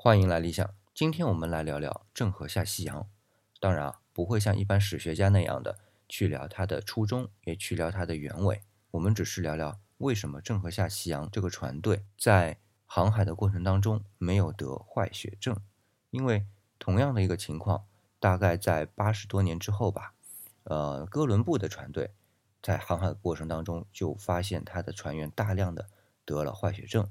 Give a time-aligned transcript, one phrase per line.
[0.00, 0.72] 欢迎来理想。
[0.94, 3.08] 今天我们来聊聊郑和下西洋。
[3.58, 5.76] 当然啊，不会像一般史学家那样的
[6.08, 8.62] 去聊他的初衷，也去聊他的原委。
[8.92, 15.56] 我们只是聊聊为什么郑和下西洋这个船队在航海的过程当中没有得坏血症。
[16.10, 16.46] 因为
[16.78, 17.84] 同样的一个情况，
[18.20, 20.14] 大概在八十多年之后吧，
[20.62, 22.12] 呃，哥伦布的船队
[22.62, 25.88] 在航海的过程当中就发现他的船员大量的
[26.24, 27.10] 得了坏血症。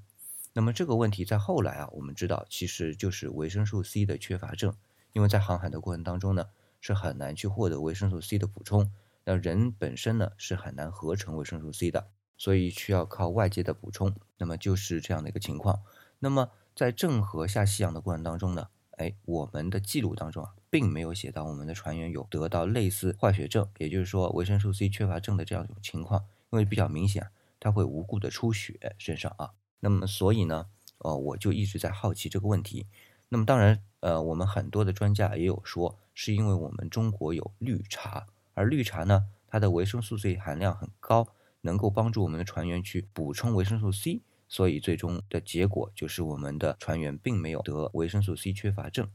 [0.58, 4.74] 那么这个问题在后来啊，我们知道其实就是维生素 C 的缺乏症，
[5.14, 6.48] 因为在航海的过程当中呢，
[6.82, 8.92] 是很难去获得维生素 C 的补充，
[9.24, 12.08] 那人本身呢是很难合成维生素 C 的，
[12.40, 14.16] 所以需要靠外界的补充。
[14.40, 15.80] 那么就是这样的一个情况。
[16.18, 27.28] 那么在郑和下西洋的过程当中呢，哎，我们的记录当中啊，并没有写到我们的船员有得到类似坏血症，也就是说维生素 C 缺乏症的这样一种情况，因为比较明显，
[27.60, 29.52] 它会无故的出血身上啊。
[29.80, 30.68] 那么，所以呢，
[31.00, 32.88] 呃，我就一直在好奇这个问题。
[33.30, 41.28] 那么，当然，呃，我们很多的专家也有说，是因为我们中国有绿茶，而绿茶呢，它的维生素 C 含量很高，
[41.62, 49.10] 能够帮助我们的船员去补充维生素 C，所以最终的结果就是我们的船员并没有得维生素 C 缺乏症。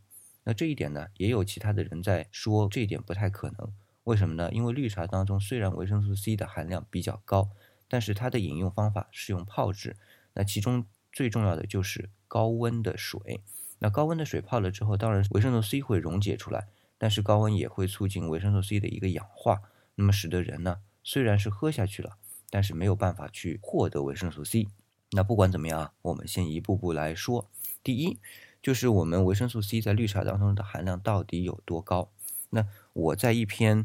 [0.45, 3.73] 那这一点呢，也有其他的人在说这一点不太可能。
[4.05, 4.51] 为什么呢？
[4.53, 7.51] 因为绿茶当中虽然维生素 C 的含量比较高，
[7.89, 9.97] 但是它的饮用方法是用泡制。
[10.35, 13.41] 那其中最重要的就是高温的水。
[13.79, 19.61] 那高温的水泡了之后，当然维生素 C 会溶解出来，但是高温也会促进维生素 C 的一个氧化，
[19.97, 22.17] 那么使得人呢虽然是喝下去了，
[22.49, 24.69] 但是没有办法去获得维生素 C。
[25.11, 27.51] 那不管怎么样啊，我们先一步步来说。
[27.83, 28.19] 第一，
[28.63, 32.11] 就是我们维生素 C 在绿茶当中的含量到底有多高？
[32.51, 33.85] 那我在一篇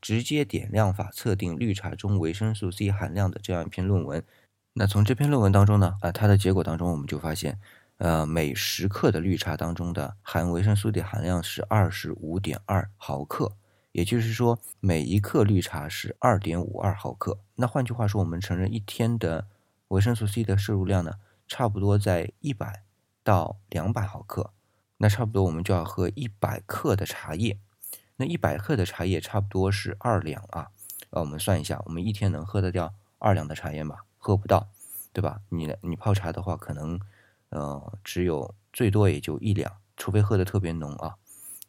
[0.00, 4.24] 直接点亮法测定绿茶中维生素 C 含量的这样一篇论文。
[4.78, 7.58] 那从这篇论文当中呢，啊，它的结果当中，我们就发现，
[7.96, 13.56] 呃，每十克的绿茶当中的含维生素 D 含量是二十五点二毫克，
[13.92, 17.38] 也就是说，每一克绿茶是二点五二毫克。
[17.54, 19.46] 那换句话说，我们承认一天的
[19.88, 21.14] 维生素 C 的摄入量呢，
[21.48, 22.82] 差不多在一百
[23.24, 24.50] 到两百毫克。
[24.98, 27.58] 那差不多我们就要喝一百克的茶叶，
[28.16, 30.68] 那一百克的茶叶差不多是二两啊。
[31.08, 33.96] 呃，我们算一下，我们一天能喝得掉二两的茶叶吗？
[34.26, 34.68] 喝不到，
[35.12, 35.40] 对吧？
[35.50, 36.98] 你你泡茶的话，可能，
[37.50, 41.14] 呃，只有最多也就一两，除非喝的特别浓啊。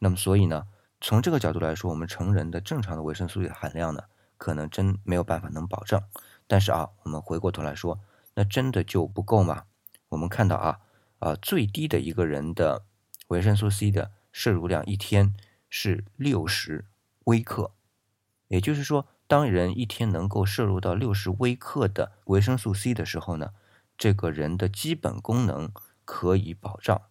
[0.00, 0.66] 那么所以呢，
[1.00, 4.02] 从这个角度来说，我们成人的正常的维生素的含量呢，
[4.38, 6.02] 可能真没有办法能保证。
[6.48, 8.00] 但是啊，我们回过头来说，
[8.34, 9.62] 那真的就不够吗？
[10.08, 10.80] 我们看到啊，
[11.20, 12.82] 啊，最低的一个人的
[13.28, 15.32] 维生素 C 的摄入量一天
[15.70, 16.86] 是六十
[17.26, 17.70] 微克，
[18.48, 19.06] 也就是说。
[19.28, 23.52] 当人一天能够摄入到六十微克的维生素 C 的时候呢，
[23.98, 25.70] 这个人的基本功能
[26.06, 27.02] 可以保障。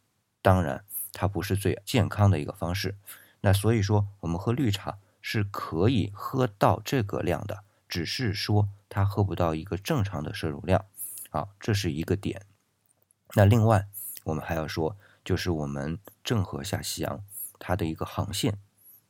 [0.41, 0.83] 当然，
[1.13, 2.97] 它不是最健康的一个方式。
[3.41, 10.85] 那所以说，我们喝绿茶是可以喝到这个量的，只是说它喝不到一个正常的摄入量。
[11.29, 12.41] 好，这是一个点。
[13.35, 13.87] 那另外，
[14.23, 17.23] 我们还要说，就是我们郑和下西洋
[17.59, 18.57] 它的一个航线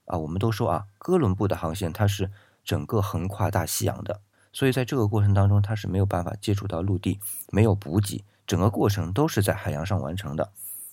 [0.04, 2.30] 啊，我们都说啊，哥伦布的航线它是。
[2.68, 4.20] 整个横跨大西洋的，
[4.52, 10.52] 所以在这个过程当中，它是没有办法接触到陆地，没有补给，整个过程都是在海洋上完成的。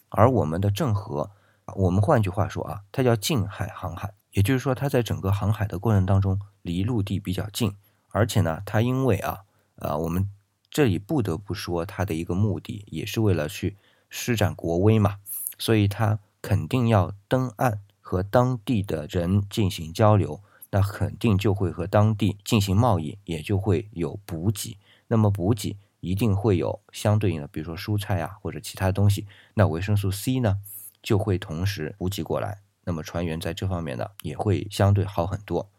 [0.09, 1.33] 而我们的郑和，
[1.75, 7.75] 我们换句话说啊，它叫近海航海，也就是说，它在整个航海的过程当中离陆地比较近，
[8.11, 9.41] 而且呢，它因为啊，
[9.81, 10.31] 啊，我们
[10.71, 13.77] 这里不得不说，它的一个目的也是为了去
[14.09, 15.17] 施展国威嘛，
[15.59, 20.41] 所以它肯定要登岸和当地的人进行交流。
[20.75, 24.77] 那肯定就会和当地进行贸易，也就会有补给。
[25.07, 29.25] 那么补给一定会有相对应的，比如说蔬菜啊或者其他东西。
[29.55, 30.59] 那维生素 C 呢，
[31.01, 32.59] 就会同时补给过来。
[32.83, 35.71] 那么船员在这方面呢，也会相对好很多。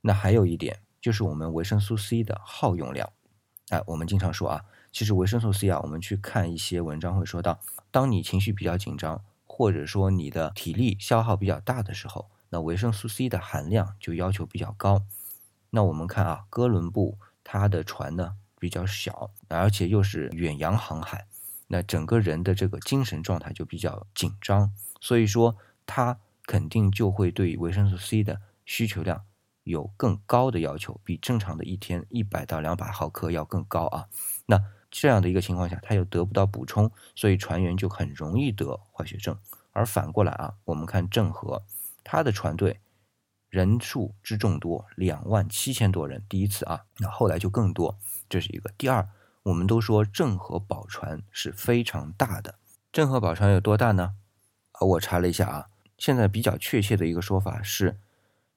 [0.00, 3.12] 那还有一点就是我们维生素 C 的耗用量。
[3.68, 7.60] 哎，我们经常说啊，其实维生素 C 啊，我们去看一些文章会说到，
[7.90, 12.30] 当你情绪比较紧张，或者说你的体力消耗比较大的时候。
[12.50, 15.02] 那维生素 C 的含量就要求比较高。
[15.70, 21.26] 那我们看啊，哥伦布他的船呢比较小，而且又是远洋航海，
[21.66, 29.24] 那整个人的这个精神状态就比较紧张，所以说他肯定就会对维生素 C 的需求量
[29.64, 34.08] 有更高的要求，比正常的一天一百到两百毫克要更高啊。
[34.46, 39.36] 那这样的一个情况下，他又得不到补充，所以船员就很容易得坏血症。
[39.72, 41.62] 而反过来啊，我们看郑和。
[42.10, 42.80] 他的船队
[43.50, 47.98] 人数之众多，两万七千多人，第一次啊，那后来就更多，
[48.30, 48.70] 这是一个。
[48.78, 49.06] 第二，
[49.42, 52.54] 我们都说郑和宝船是非常大的，
[52.90, 54.14] 郑和宝船有多大呢？
[54.72, 55.66] 啊，我查了一下啊，
[55.98, 57.98] 现在比较确切的一个说法是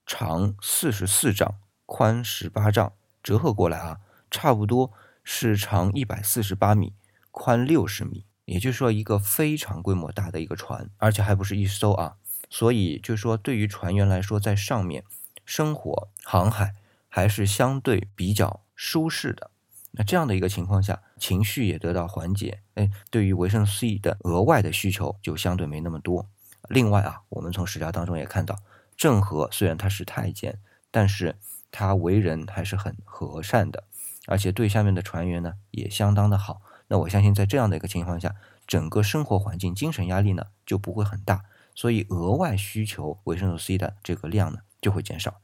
[0.06, 4.00] 长四十四丈，宽十八丈，折合过来啊，
[4.30, 4.90] 差不多
[5.22, 6.94] 是长一百四十八米，
[7.30, 8.24] 宽六十米。
[8.46, 12.16] 也就是说，一个非常规模大的一个船，而且还不是一艘啊。
[12.54, 15.04] 所以，就说对于船员来说，在上面
[15.46, 16.74] 生活航海
[17.08, 19.50] 还是相对比较舒适的。
[19.92, 26.26] 那这样的一个情况下，情绪也得到缓解，哎，对于维生素 C 的额外的需求就相对没那么多。
[26.68, 28.58] 另外啊，我们从史料当中也看到，
[28.98, 30.58] 郑和虽然他是太监，
[30.90, 31.36] 但是
[31.70, 33.84] 他为人还是很和善的，
[34.26, 36.60] 而且对下面的船员呢也相当的好。
[36.88, 38.34] 那我相信，在这样的一个情况下，
[38.66, 41.44] 整个生活环境、精神压力呢就不会很大。
[41.74, 45.40] 所以额外需求维生素 C 的这个量呢就会减少，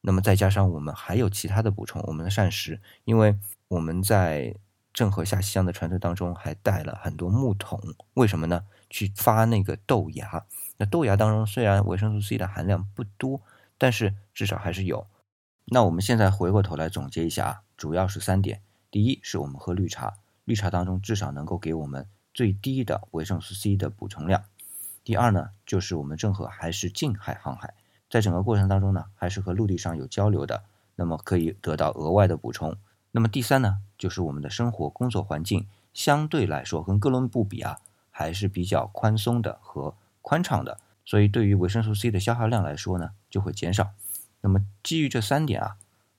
[0.00, 3.38] 那么再加上我们还有其他的补充，我们的膳食，因为
[3.68, 4.54] 我们在
[4.92, 7.80] 郑和下西洋的船队当中还带了很多木桶，
[8.14, 8.64] 为什么呢？
[8.90, 10.44] 去发那个豆芽。
[10.76, 13.40] 那豆芽当中虽然维生素 C 的含量不多，
[13.78, 15.06] 但是至少还是有。
[15.66, 18.60] 那我们现在回过头来总结一下啊，主要是三点：
[18.90, 20.14] 第一是我们喝绿茶，
[20.44, 24.44] 绿茶当中至少能够给我们最低的维生素 C 的补充量。
[25.04, 27.74] 第二呢，就是我们郑和还是近海航海，
[28.08, 30.62] 在整个过程当中呢，还是和陆地上有交流的，
[30.94, 32.76] 那么可以得到额外的补充。
[33.10, 37.78] 那么第三呢，就是我们的生活工作环境相对来说跟哥伦布比啊，
[38.10, 43.90] 还是比较宽松的和宽敞的，所以对于维生素 C 的消耗量来说呢，就会减少。
[44.40, 45.76] 那么基于这三点啊，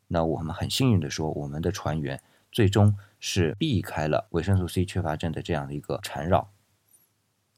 [0.09, 2.21] 那我们很幸运的说，我们的船员
[2.51, 6.50] 最终是避开了维生素 C 缺乏症的这样的一个缠绕。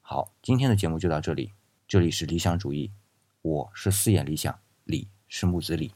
[0.07, 1.51] 好，今天的节目就到这里。
[1.87, 2.91] 这里是理想主义，
[3.41, 5.95] 我是四眼理想，李是木子李。